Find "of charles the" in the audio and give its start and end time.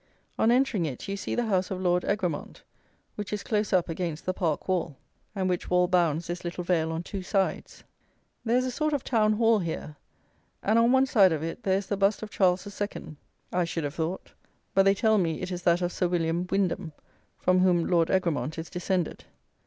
12.23-12.71